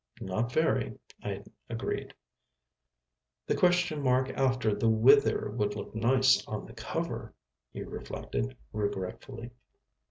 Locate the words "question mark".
3.55-4.31